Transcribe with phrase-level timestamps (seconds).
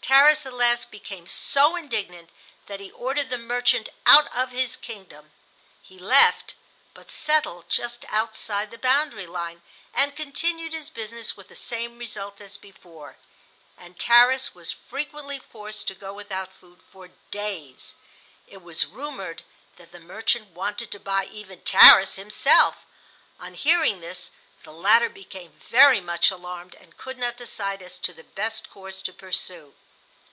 [0.00, 2.30] Tarras at last became so indignant
[2.64, 5.32] that he ordered the "merchant" out of his kingdom.
[5.82, 6.54] He left,
[6.94, 9.60] but settled just outside the boundary line,
[9.92, 13.16] and continued his business with the same result as before,
[13.76, 17.94] and Tarras was frequently forced to go without food for days.
[18.46, 19.42] It was rumored
[19.76, 22.86] that the "merchant" wanted to buy even Tarras himself.
[23.38, 24.30] On hearing this
[24.62, 29.02] the latter became very much alarmed and could not decide as to the best course
[29.02, 29.74] to pursue.